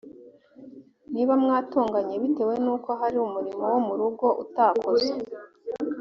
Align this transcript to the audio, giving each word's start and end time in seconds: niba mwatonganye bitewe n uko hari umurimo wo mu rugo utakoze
niba 1.13 1.33
mwatonganye 1.43 2.15
bitewe 2.23 2.53
n 2.63 2.67
uko 2.75 2.89
hari 2.99 3.17
umurimo 3.27 3.63
wo 3.71 3.79
mu 3.87 3.93
rugo 3.99 4.27
utakoze 4.43 5.13